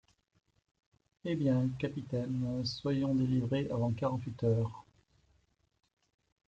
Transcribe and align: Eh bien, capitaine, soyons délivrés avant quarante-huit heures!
Eh 1.25 1.35
bien, 1.35 1.69
capitaine, 1.77 2.65
soyons 2.65 3.13
délivrés 3.13 3.67
avant 3.69 3.91
quarante-huit 3.91 4.43
heures! 4.43 4.83